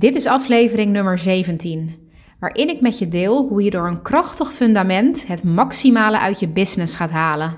[0.00, 4.52] Dit is aflevering nummer 17, waarin ik met je deel hoe je door een krachtig
[4.52, 7.56] fundament het maximale uit je business gaat halen.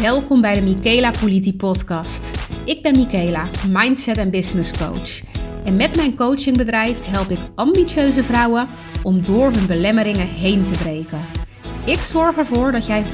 [0.00, 2.50] Welkom bij de Michaela Politi podcast.
[2.64, 5.20] Ik ben Michaela, mindset en business coach.
[5.64, 8.66] En met mijn coachingbedrijf help ik ambitieuze vrouwen
[9.02, 11.20] om door hun belemmeringen heen te breken.
[11.84, 13.06] Ik zorg ervoor dat jij 100%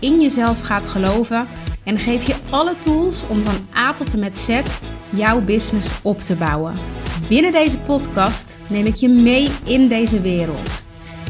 [0.00, 1.46] in jezelf gaat geloven
[1.84, 4.60] en geef je alle tools om van A tot en met Z
[5.10, 6.74] jouw business op te bouwen.
[7.28, 10.82] Binnen deze podcast neem ik je mee in deze wereld.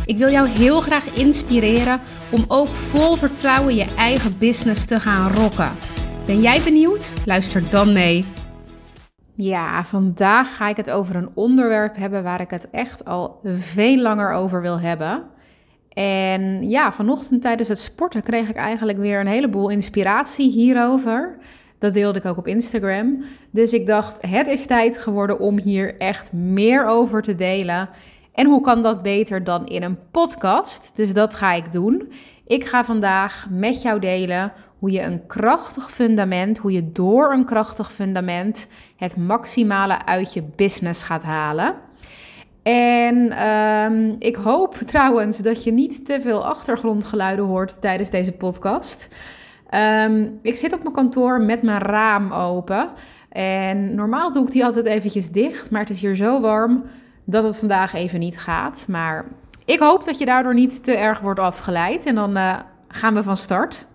[0.06, 5.32] Ik wil jou heel graag inspireren om ook vol vertrouwen je eigen business te gaan
[5.32, 5.70] rocken.
[6.26, 7.12] Ben jij benieuwd?
[7.24, 8.24] Luister dan mee.
[9.34, 13.96] Ja, vandaag ga ik het over een onderwerp hebben waar ik het echt al veel
[13.96, 15.22] langer over wil hebben.
[15.92, 21.36] En ja, vanochtend tijdens het sporten kreeg ik eigenlijk weer een heleboel inspiratie hierover.
[21.78, 23.22] Dat deelde ik ook op Instagram.
[23.50, 27.88] Dus ik dacht, het is tijd geworden om hier echt meer over te delen.
[28.34, 30.96] En hoe kan dat beter dan in een podcast?
[30.96, 32.12] Dus dat ga ik doen.
[32.46, 37.44] Ik ga vandaag met jou delen hoe je een krachtig fundament, hoe je door een
[37.44, 41.74] krachtig fundament het maximale uit je business gaat halen.
[42.62, 49.08] En ehm, ik hoop trouwens dat je niet te veel achtergrondgeluiden hoort tijdens deze podcast.
[49.74, 52.88] Um, ik zit op mijn kantoor met mijn raam open.
[53.28, 56.84] En normaal doe ik die altijd eventjes dicht, maar het is hier zo warm
[57.24, 58.84] dat het vandaag even niet gaat.
[58.88, 59.24] Maar
[59.64, 62.06] ik hoop dat je daardoor niet te erg wordt afgeleid.
[62.06, 62.58] En dan uh,
[62.88, 63.86] gaan we van start.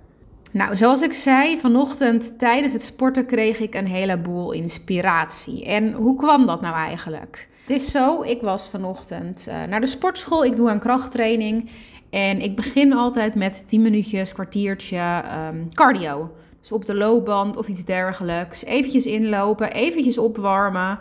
[0.52, 5.66] Nou, zoals ik zei, vanochtend tijdens het sporten kreeg ik een heleboel inspiratie.
[5.66, 7.48] En hoe kwam dat nou eigenlijk?
[7.66, 10.46] Het is zo, ik was vanochtend uh, naar de sportschool.
[10.46, 11.70] Ik doe een krachttraining.
[12.10, 16.32] En ik begin altijd met 10 minuutjes, kwartiertje um, cardio.
[16.62, 18.66] Dus op de loopband of iets dergelijks.
[18.66, 21.00] Eventjes inlopen, eventjes opwarmen.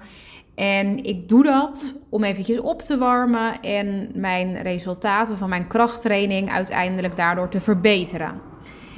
[0.54, 6.50] En ik doe dat om eventjes op te warmen en mijn resultaten van mijn krachttraining
[6.50, 8.40] uiteindelijk daardoor te verbeteren.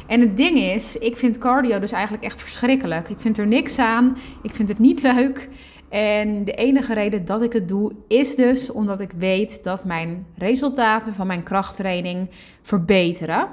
[0.07, 3.09] En het ding is, ik vind cardio dus eigenlijk echt verschrikkelijk.
[3.09, 4.17] Ik vind er niks aan.
[4.43, 5.49] Ik vind het niet leuk.
[5.97, 10.27] En de enige reden dat ik het doe is dus omdat ik weet dat mijn
[10.39, 12.31] resultaten van mijn krachttraining
[12.63, 13.49] verbeteren.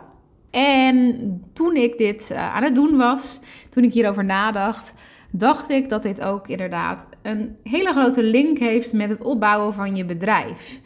[0.51, 3.39] En toen ik dit eh, aan het doen was,
[3.69, 4.93] toen ik hierover nadacht,
[5.31, 9.95] dacht ik dat dit ook inderdaad een hele grote link heeft met het opbouwen van
[9.95, 10.81] je bedrijf.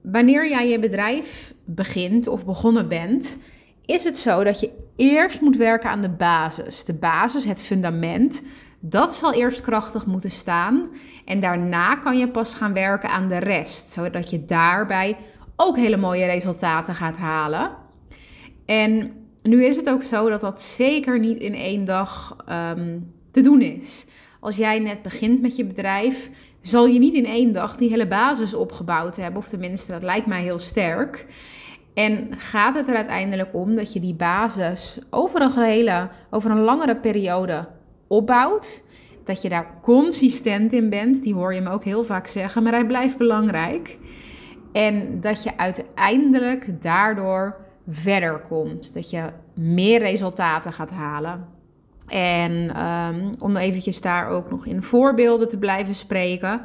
[0.00, 3.38] Wanneer jij je bedrijf begint of begonnen bent,
[3.84, 6.84] is het zo dat je eerst moet werken aan de basis.
[6.84, 8.42] De basis, het fundament
[8.80, 10.88] dat zal eerst krachtig moeten staan.
[11.24, 13.92] En daarna kan je pas gaan werken aan de rest.
[13.92, 15.16] Zodat je daarbij
[15.56, 17.70] ook hele mooie resultaten gaat halen.
[18.66, 19.12] En
[19.42, 23.60] nu is het ook zo dat dat zeker niet in één dag um, te doen
[23.60, 24.06] is.
[24.40, 26.30] Als jij net begint met je bedrijf,
[26.62, 29.40] zal je niet in één dag die hele basis opgebouwd hebben.
[29.40, 31.26] Of tenminste, dat lijkt mij heel sterk.
[31.94, 36.60] En gaat het er uiteindelijk om dat je die basis over een gehele, over een
[36.60, 37.68] langere periode
[38.08, 38.82] opbouwt.
[39.24, 41.22] Dat je daar consistent in bent.
[41.22, 43.98] Die hoor je me ook heel vaak zeggen, maar hij blijft belangrijk.
[44.72, 47.56] En dat je uiteindelijk daardoor
[47.88, 48.94] verder komt.
[48.94, 49.24] Dat je
[49.54, 51.46] meer resultaten gaat halen.
[52.06, 56.62] En um, om eventjes daar ook nog in voorbeelden te blijven spreken.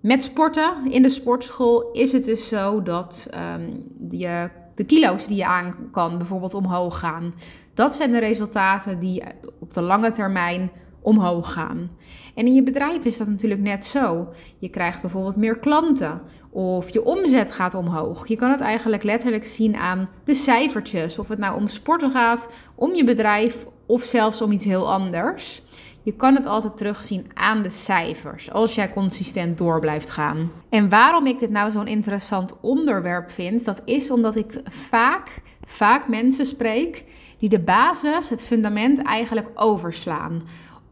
[0.00, 3.28] Met sporten in de sportschool is het dus zo dat
[3.58, 7.34] um, je, de kilo's die je aan kan bijvoorbeeld omhoog gaan.
[7.76, 9.22] Dat zijn de resultaten die
[9.60, 10.70] op de lange termijn
[11.00, 11.90] omhoog gaan.
[12.34, 14.28] En in je bedrijf is dat natuurlijk net zo.
[14.58, 16.20] Je krijgt bijvoorbeeld meer klanten
[16.50, 18.28] of je omzet gaat omhoog.
[18.28, 21.18] Je kan het eigenlijk letterlijk zien aan de cijfertjes.
[21.18, 25.62] Of het nou om sporten gaat, om je bedrijf of zelfs om iets heel anders.
[26.06, 30.50] Je kan het altijd terugzien aan de cijfers als jij consistent door blijft gaan.
[30.68, 36.08] En waarom ik dit nou zo'n interessant onderwerp vind, dat is omdat ik vaak, vaak
[36.08, 37.04] mensen spreek
[37.38, 40.42] die de basis, het fundament eigenlijk overslaan.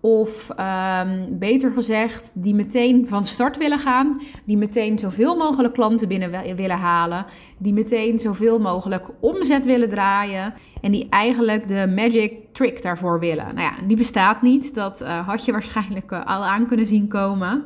[0.04, 6.08] Of um, beter gezegd, die meteen van start willen gaan, die meteen zoveel mogelijk klanten
[6.08, 7.26] binnen willen halen,
[7.58, 13.54] die meteen zoveel mogelijk omzet willen draaien en die eigenlijk de magic trick daarvoor willen.
[13.54, 17.08] Nou ja, die bestaat niet, dat uh, had je waarschijnlijk uh, al aan kunnen zien
[17.08, 17.62] komen.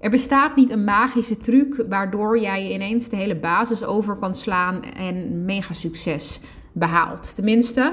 [0.00, 4.82] Er bestaat niet een magische truc waardoor jij ineens de hele basis over kan slaan
[4.82, 6.40] en mega succes
[6.72, 7.34] behaalt.
[7.34, 7.92] Tenminste,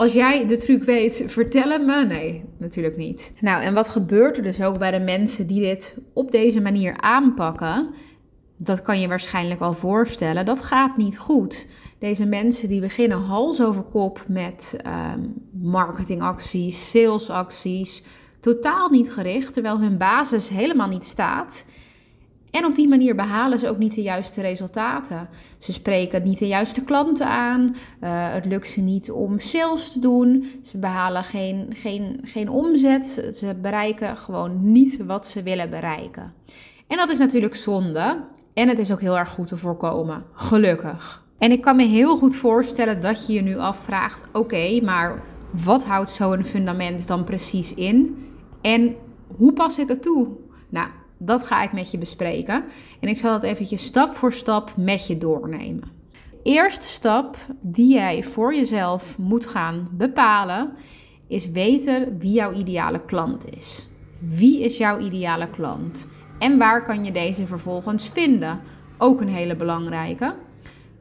[0.00, 2.04] als jij de truc weet, vertel het me.
[2.04, 3.32] Nee, natuurlijk niet.
[3.40, 6.96] Nou, en wat gebeurt er dus ook bij de mensen die dit op deze manier
[7.00, 7.90] aanpakken?
[8.56, 10.44] Dat kan je waarschijnlijk al voorstellen.
[10.44, 11.66] Dat gaat niet goed.
[11.98, 18.02] Deze mensen die beginnen hals over kop met um, marketingacties, salesacties,
[18.40, 21.64] Totaal niet gericht, terwijl hun basis helemaal niet staat.
[22.50, 25.28] En op die manier behalen ze ook niet de juiste resultaten.
[25.58, 27.60] Ze spreken niet de juiste klanten aan.
[27.60, 27.72] Uh,
[28.32, 30.50] het lukt ze niet om sales te doen.
[30.62, 33.28] Ze behalen geen, geen, geen omzet.
[33.32, 36.32] Ze bereiken gewoon niet wat ze willen bereiken.
[36.86, 38.24] En dat is natuurlijk zonde.
[38.54, 40.24] En het is ook heel erg goed te voorkomen.
[40.32, 41.24] Gelukkig.
[41.38, 45.22] En ik kan me heel goed voorstellen dat je je nu afvraagt: oké, maar
[45.64, 48.26] wat houdt zo'n fundament dan precies in?
[48.60, 48.96] En
[49.36, 50.28] hoe pas ik het toe?
[50.68, 50.88] Nou,
[51.22, 52.64] dat ga ik met je bespreken.
[53.00, 55.90] En ik zal dat eventjes stap voor stap met je doornemen.
[56.42, 60.72] Eerste stap die jij voor jezelf moet gaan bepalen
[61.26, 63.88] is weten wie jouw ideale klant is.
[64.18, 66.08] Wie is jouw ideale klant?
[66.38, 68.60] En waar kan je deze vervolgens vinden?
[68.98, 70.34] Ook een hele belangrijke.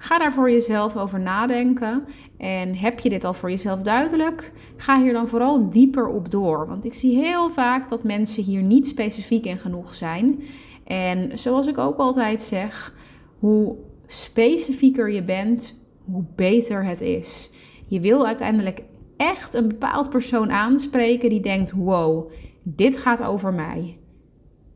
[0.02, 2.06] Ga daar voor jezelf over nadenken.
[2.38, 4.52] En heb je dit al voor jezelf duidelijk?
[4.76, 6.68] Ga hier dan vooral dieper op door.
[6.68, 10.44] Want ik zie heel vaak dat mensen hier niet specifiek in genoeg zijn.
[10.84, 12.94] En zoals ik ook altijd zeg,
[13.40, 13.76] hoe
[14.06, 17.52] specifieker je bent, hoe beter het is.
[17.88, 18.82] Je wil uiteindelijk
[19.18, 22.32] echt een bepaald persoon aanspreken die denkt: wow,
[22.64, 23.98] dit gaat over mij.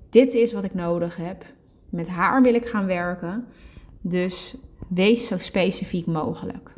[0.10, 1.46] Dit is wat ik nodig heb.
[1.90, 3.46] Met haar wil ik gaan werken.
[4.02, 4.58] Dus
[4.94, 6.74] wees zo specifiek mogelijk.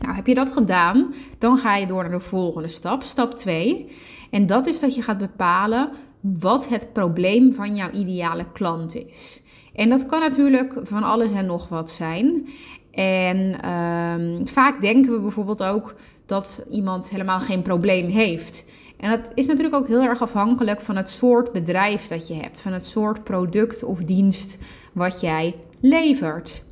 [0.00, 3.90] Nou, heb je dat gedaan, dan ga je door naar de volgende stap, stap 2.
[4.30, 5.90] En dat is dat je gaat bepalen
[6.20, 9.42] wat het probleem van jouw ideale klant is.
[9.74, 12.48] En dat kan natuurlijk van alles en nog wat zijn.
[12.90, 15.94] En ehm, vaak denken we bijvoorbeeld ook
[16.26, 18.66] dat iemand helemaal geen probleem heeft.
[18.96, 22.60] En dat is natuurlijk ook heel erg afhankelijk van het soort bedrijf dat je hebt,
[22.60, 24.58] van het soort product of dienst
[24.92, 26.64] wat jij levert.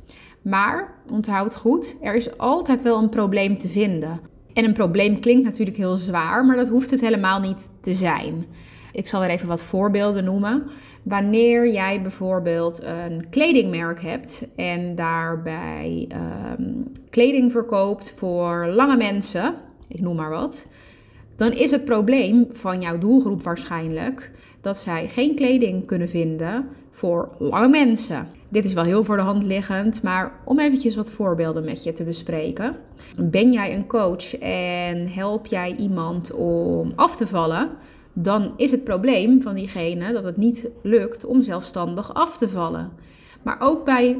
[0.49, 4.19] Maar onthoud goed, er is altijd wel een probleem te vinden.
[4.53, 8.45] En een probleem klinkt natuurlijk heel zwaar, maar dat hoeft het helemaal niet te zijn.
[8.91, 10.63] Ik zal weer even wat voorbeelden noemen.
[11.03, 16.63] Wanneer jij bijvoorbeeld een kledingmerk hebt en daarbij ehm,
[17.09, 19.55] kleding verkoopt voor lange mensen,
[19.87, 20.67] ik noem maar wat,
[21.35, 24.31] dan is het probleem van jouw doelgroep waarschijnlijk
[24.61, 28.27] dat zij geen kleding kunnen vinden voor lange mensen.
[28.51, 31.93] Dit is wel heel voor de hand liggend, maar om eventjes wat voorbeelden met je
[31.93, 32.75] te bespreken.
[33.17, 37.69] Ben jij een coach en help jij iemand om af te vallen?
[38.13, 42.91] Dan is het probleem van diegene dat het niet lukt om zelfstandig af te vallen.
[43.43, 44.17] Maar ook bij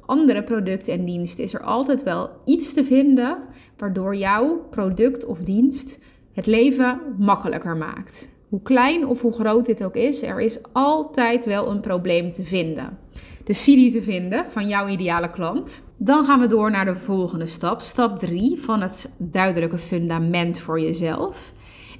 [0.00, 3.38] andere producten en diensten is er altijd wel iets te vinden
[3.76, 5.98] waardoor jouw product of dienst
[6.32, 8.30] het leven makkelijker maakt.
[8.48, 12.44] Hoe klein of hoe groot dit ook is, er is altijd wel een probleem te
[12.44, 12.98] vinden.
[13.46, 15.84] Zie die te vinden van jouw ideale klant.
[15.96, 20.80] Dan gaan we door naar de volgende stap, stap 3 van het duidelijke fundament voor
[20.80, 21.52] jezelf.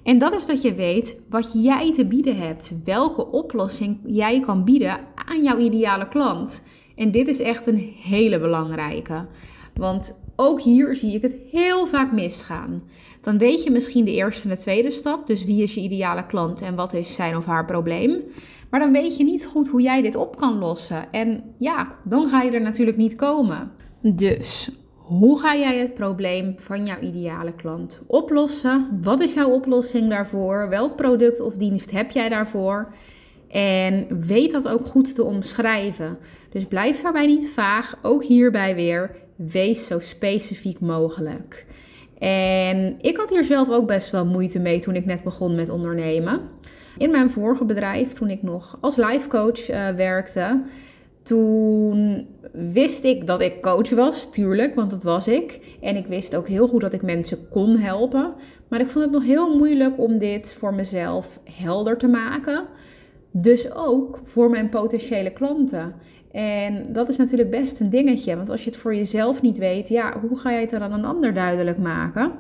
[0.02, 4.64] En dat is dat je weet wat jij te bieden hebt, welke oplossing jij kan
[4.64, 6.62] bieden aan jouw ideale klant.
[6.96, 9.26] En dit is echt een hele belangrijke.
[9.74, 12.82] Want ook hier zie ik het heel vaak misgaan.
[13.20, 16.26] Dan weet je misschien de eerste en de tweede stap, dus wie is je ideale
[16.26, 18.22] klant en wat is zijn of haar probleem.
[18.70, 21.12] Maar dan weet je niet goed hoe jij dit op kan lossen.
[21.12, 23.72] En ja, dan ga je er natuurlijk niet komen.
[24.00, 29.00] Dus hoe ga jij het probleem van jouw ideale klant oplossen?
[29.02, 30.68] Wat is jouw oplossing daarvoor?
[30.68, 32.94] Welk product of dienst heb jij daarvoor?
[33.48, 36.18] En weet dat ook goed te omschrijven.
[36.50, 37.98] Dus blijf daarbij niet vaag.
[38.02, 39.16] Ook hierbij weer,
[39.48, 41.66] wees zo specifiek mogelijk.
[42.18, 45.68] En ik had hier zelf ook best wel moeite mee toen ik net begon met
[45.68, 46.40] ondernemen.
[46.98, 50.62] In mijn vorige bedrijf, toen ik nog als life coach uh, werkte,
[51.22, 55.76] toen wist ik dat ik coach was, tuurlijk, want dat was ik.
[55.80, 58.34] En ik wist ook heel goed dat ik mensen kon helpen.
[58.68, 62.64] Maar ik vond het nog heel moeilijk om dit voor mezelf helder te maken.
[63.30, 65.94] Dus ook voor mijn potentiële klanten.
[66.32, 69.88] En dat is natuurlijk best een dingetje, want als je het voor jezelf niet weet,
[69.88, 72.32] ja, hoe ga je het dan aan een ander duidelijk maken?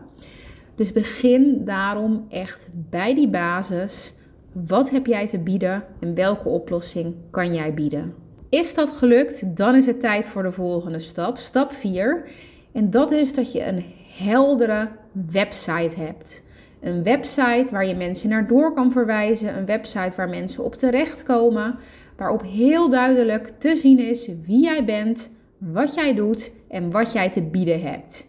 [0.74, 4.14] Dus begin daarom echt bij die basis.
[4.52, 8.14] Wat heb jij te bieden en welke oplossing kan jij bieden?
[8.48, 12.24] Is dat gelukt, dan is het tijd voor de volgende stap, stap 4.
[12.72, 13.84] En dat is dat je een
[14.16, 16.42] heldere website hebt.
[16.80, 21.78] Een website waar je mensen naar door kan verwijzen, een website waar mensen op terechtkomen,
[22.20, 27.30] waarop heel duidelijk te zien is wie jij bent, wat jij doet en wat jij
[27.30, 28.28] te bieden hebt.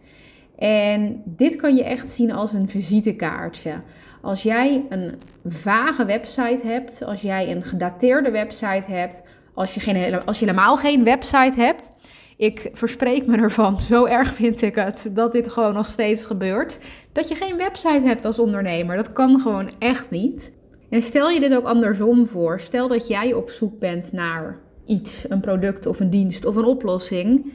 [0.58, 3.80] En dit kan je echt zien als een visitekaartje.
[4.20, 9.22] Als jij een vage website hebt, als jij een gedateerde website hebt,
[9.54, 11.90] als je, geen, als je helemaal geen website hebt.
[12.36, 16.78] Ik verspreek me ervan, zo erg vind ik het, dat dit gewoon nog steeds gebeurt.
[17.12, 18.96] Dat je geen website hebt als ondernemer.
[18.96, 20.52] Dat kan gewoon echt niet.
[20.92, 22.60] En stel je dit ook andersom voor.
[22.60, 26.64] Stel dat jij op zoek bent naar iets, een product of een dienst of een
[26.64, 27.52] oplossing.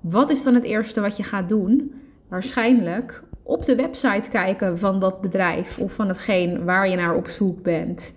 [0.00, 1.94] Wat is dan het eerste wat je gaat doen?
[2.28, 7.28] Waarschijnlijk op de website kijken van dat bedrijf of van hetgeen waar je naar op
[7.28, 8.14] zoek bent.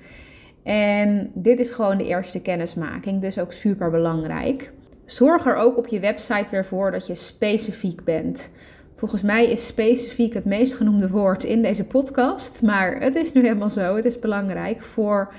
[0.63, 4.71] En dit is gewoon de eerste kennismaking, dus ook super belangrijk.
[5.05, 8.51] Zorg er ook op je website weer voor dat je specifiek bent.
[8.97, 13.41] Volgens mij is specifiek het meest genoemde woord in deze podcast, maar het is nu
[13.41, 13.95] helemaal zo.
[13.95, 15.33] Het is belangrijk voor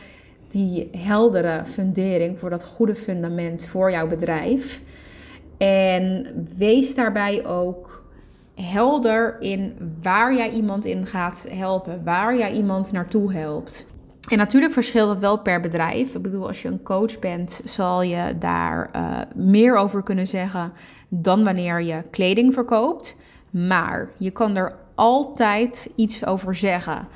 [0.48, 4.80] die heldere fundering, voor dat goede fundament voor jouw bedrijf.
[5.56, 8.04] En wees daarbij ook
[8.54, 13.86] helder in waar jij iemand in gaat helpen, waar jij iemand naartoe helpt.
[14.28, 16.14] En natuurlijk verschilt dat wel per bedrijf.
[16.14, 20.72] Ik bedoel, als je een coach bent, zal je daar uh, meer over kunnen zeggen
[21.08, 23.16] dan wanneer je kleding verkoopt.
[23.50, 27.08] Maar je kan er altijd iets over zeggen.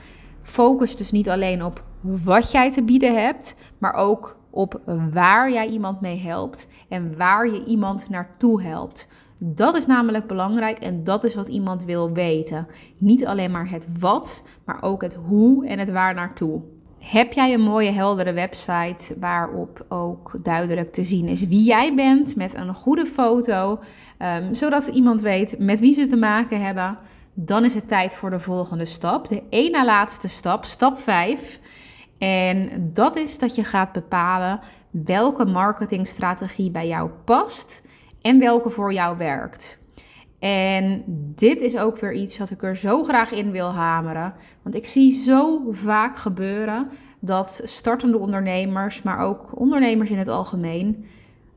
[0.43, 4.81] Focus dus niet alleen op wat jij te bieden hebt, maar ook op
[5.13, 9.09] waar jij iemand mee helpt en waar je iemand naartoe helpt.
[9.39, 12.67] Dat is namelijk belangrijk en dat is wat iemand wil weten.
[12.99, 16.63] Niet alleen maar het wat, maar ook het hoe en het waar naartoe.
[17.03, 22.37] Heb jij een mooie heldere website waarop ook duidelijk te zien is wie jij bent
[22.37, 23.81] met een goede foto,
[24.19, 26.99] um, zodat iemand weet met wie ze te maken hebben?
[27.35, 31.61] Dan is het tijd voor de volgende stap, de ene laatste stap, stap 5.
[32.19, 37.83] En dat is dat je gaat bepalen welke marketingstrategie bij jou past
[38.21, 39.82] en welke voor jou werkt.
[40.43, 44.35] En dit is ook weer iets wat ik er zo graag in wil hameren.
[44.63, 46.89] Want ik zie zo vaak gebeuren
[47.21, 51.05] dat startende ondernemers, maar ook ondernemers in het algemeen,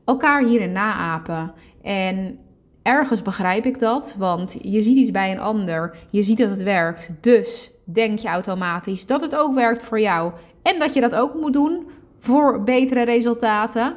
[0.04, 1.52] elkaar hierin naapen.
[1.82, 2.38] En
[2.82, 6.62] ergens begrijp ik dat, want je ziet iets bij een ander, je ziet dat het
[6.62, 7.10] werkt.
[7.20, 11.34] Dus denk je automatisch dat het ook werkt voor jou en dat je dat ook
[11.34, 11.86] moet doen
[12.18, 13.94] voor betere resultaten.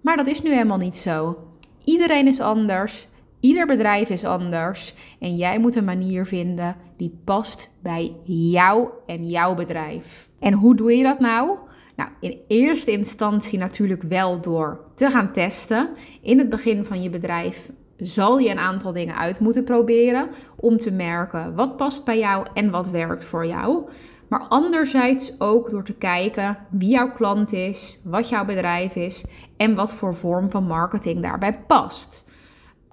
[0.00, 1.38] Maar dat is nu helemaal niet zo.
[1.84, 3.08] Iedereen is anders.
[3.46, 9.28] Ieder bedrijf is anders en jij moet een manier vinden die past bij jou en
[9.28, 10.28] jouw bedrijf.
[10.38, 11.56] En hoe doe je dat nou?
[11.96, 15.88] Nou, in eerste instantie natuurlijk wel door te gaan testen.
[16.22, 20.76] In het begin van je bedrijf zal je een aantal dingen uit moeten proberen om
[20.76, 23.88] te merken wat past bij jou en wat werkt voor jou.
[24.28, 29.24] Maar anderzijds ook door te kijken wie jouw klant is, wat jouw bedrijf is
[29.56, 32.25] en wat voor vorm van marketing daarbij past.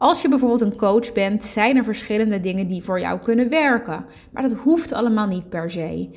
[0.03, 4.05] Als je bijvoorbeeld een coach bent, zijn er verschillende dingen die voor jou kunnen werken.
[4.31, 6.09] Maar dat hoeft allemaal niet per se.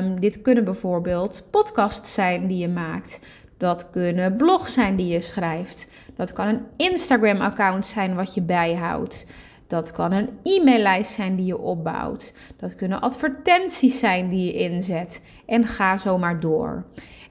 [0.00, 3.20] Um, dit kunnen bijvoorbeeld podcasts zijn die je maakt.
[3.56, 5.88] Dat kunnen blogs zijn die je schrijft.
[6.16, 9.26] Dat kan een Instagram-account zijn wat je bijhoudt.
[9.66, 12.32] Dat kan een e-maillijst zijn die je opbouwt.
[12.56, 15.20] Dat kunnen advertenties zijn die je inzet.
[15.46, 16.84] En ga zo maar door.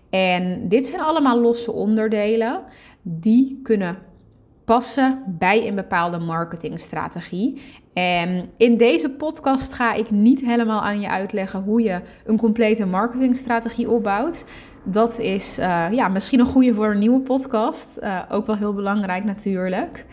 [0.09, 2.61] En dit zijn allemaal losse onderdelen
[3.01, 3.97] die kunnen
[4.71, 7.61] passen bij een bepaalde marketingstrategie.
[7.93, 12.85] En in deze podcast ga ik niet helemaal aan je uitleggen hoe je een complete
[12.85, 14.45] marketingstrategie opbouwt.
[14.83, 17.87] Dat is uh, ja, misschien een goede voor een nieuwe podcast.
[18.01, 20.05] Uh, ook wel heel belangrijk natuurlijk.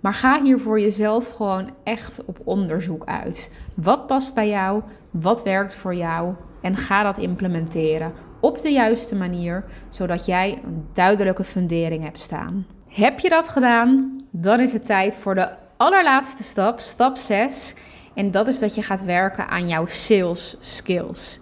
[0.00, 3.50] Maar ga hier voor jezelf gewoon echt op onderzoek uit.
[3.74, 4.82] Wat past bij jou?
[5.10, 6.34] Wat werkt voor jou?
[6.60, 12.66] En ga dat implementeren op de juiste manier, zodat jij een duidelijke fundering hebt staan.
[12.90, 14.20] Heb je dat gedaan?
[14.30, 17.74] Dan is het tijd voor de allerlaatste stap, stap 6.
[18.14, 21.40] En dat is dat je gaat werken aan jouw sales skills.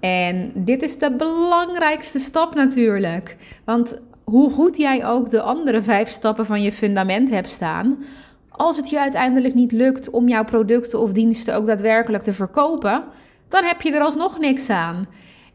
[0.00, 3.36] En dit is de belangrijkste stap natuurlijk.
[3.64, 8.04] Want hoe goed jij ook de andere vijf stappen van je fundament hebt staan,
[8.48, 13.04] als het je uiteindelijk niet lukt om jouw producten of diensten ook daadwerkelijk te verkopen,
[13.48, 15.06] dan heb je er alsnog niks aan.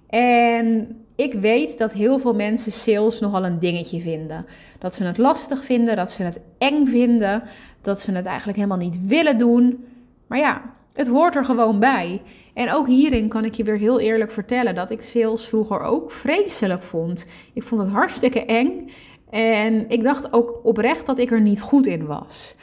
[0.10, 4.46] En ik weet dat heel veel mensen sales nogal een dingetje vinden.
[4.80, 7.44] Dat ze het lastig vinden, dat ze het eng vinden,
[7.82, 9.86] dat ze het eigenlijk helemaal niet willen doen.
[10.28, 10.62] Maar ja,
[10.94, 12.22] het hoort er gewoon bij.
[12.54, 16.12] En ook hierin kan ik je weer heel eerlijk vertellen dat ik sales vroeger ook
[16.12, 17.26] vreselijk vond.
[17.54, 18.90] Ik vond het hartstikke eng.
[19.30, 22.56] En ik dacht ook oprecht dat ik er niet goed in was.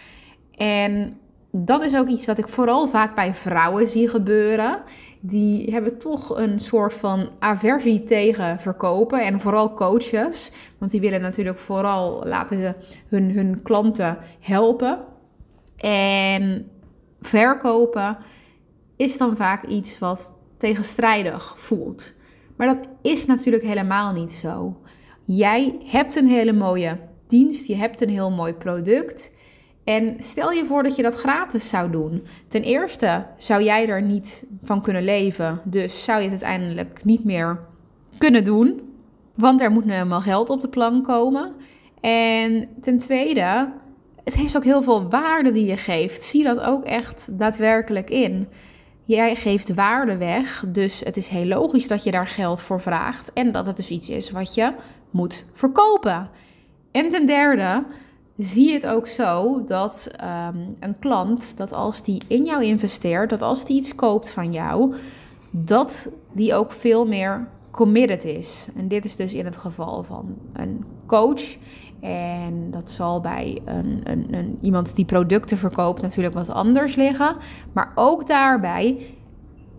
[0.57, 1.19] En
[1.57, 4.83] dat is ook iets wat ik vooral vaak bij vrouwen zie gebeuren.
[5.21, 9.25] Die hebben toch een soort van aversie tegen verkopen.
[9.25, 10.53] En vooral coaches.
[10.79, 12.77] Want die willen natuurlijk vooral laten
[13.09, 14.99] hun, hun klanten helpen.
[15.77, 16.71] En
[17.21, 18.17] verkopen
[18.97, 22.15] is dan vaak iets wat tegenstrijdig voelt.
[22.57, 24.77] Maar dat is natuurlijk helemaal niet zo.
[25.25, 29.33] Jij hebt een hele mooie dienst, je hebt een heel mooi product.
[29.85, 32.27] En stel je voor dat je dat gratis zou doen.
[32.49, 37.25] Ten eerste zou jij er niet van kunnen leven, dus zou je het uiteindelijk niet
[37.25, 37.61] meer
[38.19, 38.81] kunnen doen.
[39.35, 41.53] Want er moet nu helemaal geld op de plank komen.
[42.01, 43.73] En ten tweede,
[44.25, 46.25] het heeft ook heel veel waarde die je geeft.
[46.25, 48.49] Zie dat ook echt daadwerkelijk in.
[49.05, 53.33] Jij geeft waarde weg, dus het is heel logisch dat je daar geld voor vraagt.
[53.33, 54.73] En dat het dus iets is wat je
[55.11, 56.31] moet verkopen.
[56.91, 57.85] En ten derde,
[58.37, 63.43] zie het ook zo dat ehm, een klant, dat als die in jou investeert, dat
[63.43, 64.95] als die iets koopt van jou,
[65.51, 68.69] dat die ook veel meer committed is.
[68.77, 71.57] En dit is dus in het geval van een coach.
[72.01, 77.37] En dat zal bij een, een, een, iemand die producten verkoopt natuurlijk wat anders liggen.
[77.73, 79.15] Maar ook daarbij,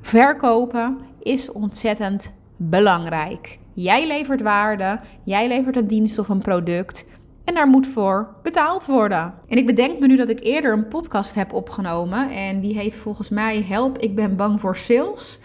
[0.01, 3.59] verkopen is ontzettend belangrijk.
[3.73, 7.05] Jij levert waarde, jij levert een dienst of een product.
[7.45, 9.33] En daar moet voor betaald worden.
[9.47, 12.29] En ik bedenk me nu dat ik eerder een podcast heb opgenomen.
[12.29, 15.39] En die heet volgens mij Help, ik ben bang voor sales.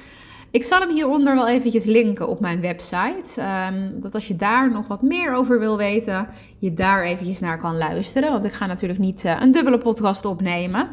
[0.50, 3.42] Ik zal hem hieronder wel eventjes linken op mijn website.
[3.70, 6.28] Um, dat als je daar nog wat meer over wil weten,
[6.58, 8.32] je daar eventjes naar kan luisteren.
[8.32, 10.88] Want ik ga natuurlijk niet uh, een dubbele podcast opnemen.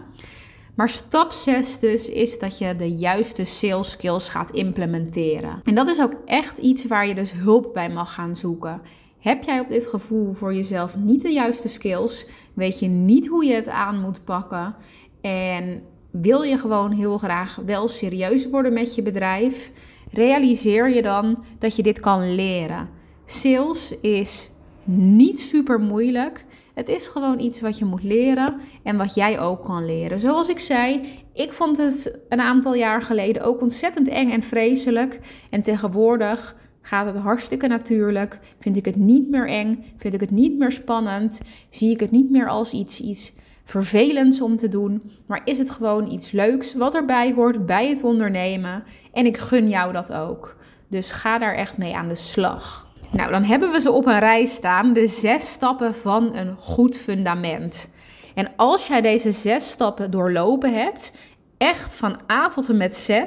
[0.75, 5.61] Maar stap 6 dus is dat je de juiste sales skills gaat implementeren.
[5.63, 8.81] En dat is ook echt iets waar je dus hulp bij mag gaan zoeken.
[9.19, 12.27] Heb jij op dit gevoel voor jezelf niet de juiste skills?
[12.53, 14.75] Weet je niet hoe je het aan moet pakken?
[15.21, 19.71] En wil je gewoon heel graag wel serieus worden met je bedrijf?
[20.11, 22.89] Realiseer je dan dat je dit kan leren.
[23.25, 24.51] Sales is
[24.83, 26.45] niet super moeilijk.
[26.73, 30.19] Het is gewoon iets wat je moet leren en wat jij ook kan leren.
[30.19, 31.01] Zoals ik zei,
[31.33, 35.19] ik vond het een aantal jaar geleden ook ontzettend eng en vreselijk.
[35.49, 36.55] En tegenwoordig
[36.87, 38.39] gaat het hartstikke natuurlijk.
[38.59, 41.39] Vind ik het niet meer eng, vind ik het niet meer spannend,
[41.69, 45.69] zie ik het niet meer als iets, iets vervelends om te doen, maar is het
[45.69, 48.83] gewoon iets leuks wat erbij hoort bij het ondernemen.
[49.13, 50.55] En ik gun jou dat ook.
[50.87, 52.87] Dus ga daar echt mee aan de slag.
[53.11, 56.97] Nou, dan hebben we ze op een rij staan, de zes stappen van een goed
[56.97, 57.91] fundament.
[58.35, 61.13] En als jij deze zes stappen doorlopen hebt,
[61.57, 63.19] echt van A tot en met Z,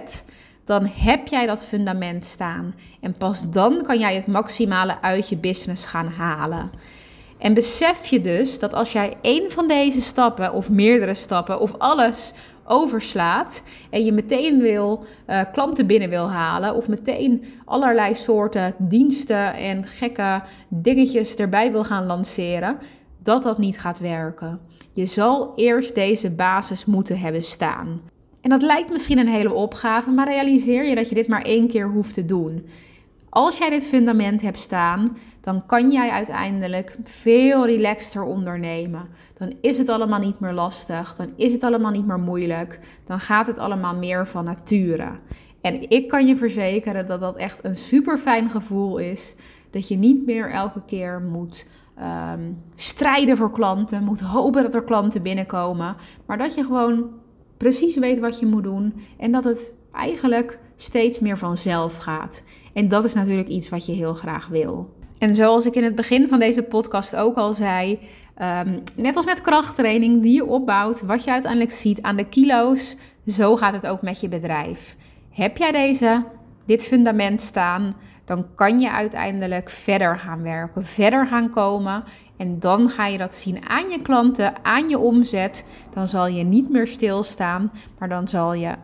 [0.70, 2.74] dan heb jij dat fundament staan.
[3.00, 6.70] En pas dan kan jij het maximale uit je business gaan halen.
[7.38, 11.74] En besef je dus dat als jij één van deze stappen, of meerdere stappen, of
[11.78, 12.32] alles
[12.64, 19.54] overslaat en je meteen wil uh, klanten binnen wil halen of meteen allerlei soorten diensten
[19.54, 22.78] en gekke dingetjes erbij wil gaan lanceren,
[23.22, 24.60] dat dat niet gaat werken.
[24.92, 28.00] Je zal eerst deze basis moeten hebben staan.
[28.40, 31.68] En dat lijkt misschien een hele opgave, maar realiseer je dat je dit maar één
[31.68, 32.66] keer hoeft te doen.
[33.28, 39.08] Als jij dit fundament hebt staan, dan kan jij uiteindelijk veel relaxter ondernemen.
[39.38, 43.20] Dan is het allemaal niet meer lastig, dan is het allemaal niet meer moeilijk, dan
[43.20, 45.10] gaat het allemaal meer van nature.
[45.60, 49.36] En ik kan je verzekeren dat dat echt een super fijn gevoel is.
[49.70, 54.84] Dat je niet meer elke keer moet ehm, strijden voor klanten, moet hopen dat er
[54.84, 57.10] klanten binnenkomen, maar dat je gewoon
[57.60, 62.42] precies weet wat je moet doen en dat het eigenlijk steeds meer vanzelf gaat.
[62.72, 64.94] En dat is natuurlijk iets wat je heel graag wil.
[65.18, 67.98] En zoals ik in het begin van deze podcast ook al zei,
[68.34, 72.96] ehm, net als met krachttraining die je opbouwt, wat je uiteindelijk ziet aan de kilo's,
[73.26, 74.96] zo gaat het ook met je bedrijf.
[75.30, 76.24] Heb jij deze,
[76.66, 77.94] dit fundament staan,
[78.24, 82.04] dan kan je uiteindelijk verder gaan werken, verder gaan komen.
[82.40, 85.64] En dan ga je dat zien aan je klanten, aan je omzet.
[85.90, 88.74] Dan zal je niet meer stilstaan, maar dan zal je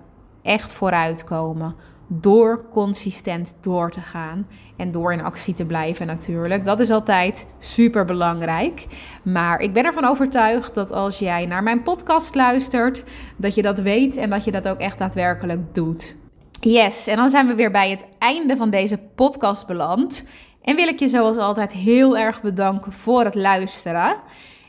[0.42, 1.74] echt vooruitkomen
[2.08, 6.64] door consistent door te gaan en door in actie te blijven natuurlijk.
[6.64, 8.86] Dat is altijd super belangrijk.
[9.22, 13.04] Maar ik ben ervan overtuigd dat als jij naar mijn podcast luistert,
[13.36, 16.16] dat je dat weet en dat je dat ook echt daadwerkelijk doet.
[16.60, 20.24] Yes, en dan zijn we weer bij het einde van deze podcast beland.
[20.66, 24.16] En wil ik je zoals altijd heel erg bedanken voor het luisteren.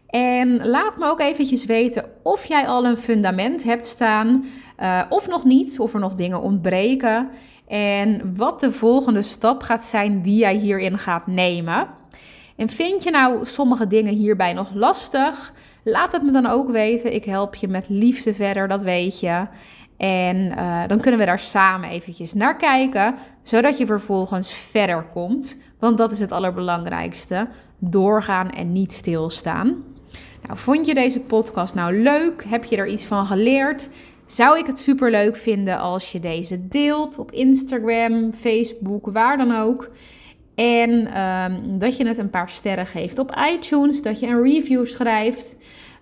[0.08, 4.46] En laat me ook eventjes weten of jij al een fundament hebt staan
[4.80, 7.30] uh, of nog niet, of er nog dingen ontbreken.
[7.68, 11.88] En wat de volgende stap gaat zijn die jij hierin gaat nemen.
[12.56, 15.54] En vind je nou sommige dingen hierbij nog lastig?
[15.84, 17.14] Laat het me dan ook weten.
[17.14, 19.48] Ik help je met liefde verder, dat weet je.
[19.98, 25.58] En uh, dan kunnen we daar samen eventjes naar kijken, zodat je vervolgens verder komt.
[25.80, 27.48] Want dat is het allerbelangrijkste.
[27.80, 29.84] Doorgaan en niet stilstaan.
[30.48, 32.46] Nou, vond je deze podcast nou leuk?
[32.48, 33.90] Heb je er iets van geleerd?
[34.26, 39.56] Zou ik het super leuk vinden als je deze deelt op Instagram, Facebook, waar dan
[39.56, 39.90] ook.
[40.56, 44.86] En um, dat je het een paar sterren geeft op iTunes, dat je een review
[44.86, 45.58] schrijft.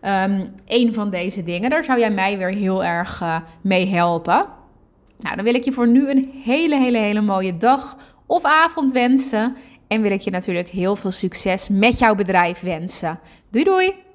[0.05, 4.45] Um, een van deze dingen, daar zou jij mij weer heel erg uh, mee helpen.
[5.19, 8.91] Nou, dan wil ik je voor nu een hele, hele, hele mooie dag of avond
[8.91, 9.55] wensen.
[9.87, 13.19] En wil ik je natuurlijk heel veel succes met jouw bedrijf wensen.
[13.49, 14.05] Doei doei!